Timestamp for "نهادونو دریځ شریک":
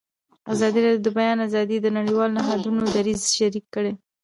2.37-3.65